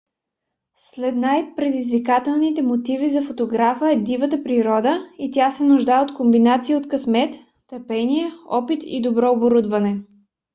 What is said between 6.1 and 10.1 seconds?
комбинация от късмет търпение опит и добро оборудване